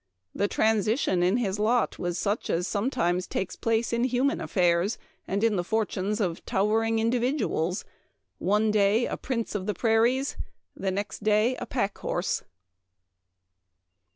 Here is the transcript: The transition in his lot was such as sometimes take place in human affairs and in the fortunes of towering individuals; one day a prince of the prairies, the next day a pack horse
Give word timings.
The 0.33 0.47
transition 0.47 1.21
in 1.21 1.37
his 1.37 1.59
lot 1.59 1.99
was 1.99 2.17
such 2.17 2.49
as 2.49 2.67
sometimes 2.67 3.27
take 3.27 3.61
place 3.61 3.93
in 3.93 4.05
human 4.05 4.41
affairs 4.41 4.97
and 5.27 5.43
in 5.43 5.57
the 5.57 5.63
fortunes 5.63 6.19
of 6.19 6.43
towering 6.43 6.97
individuals; 6.97 7.85
one 8.39 8.71
day 8.71 9.05
a 9.05 9.15
prince 9.15 9.53
of 9.53 9.67
the 9.67 9.75
prairies, 9.75 10.37
the 10.75 10.89
next 10.89 11.21
day 11.23 11.55
a 11.57 11.67
pack 11.67 11.95
horse 11.99 12.41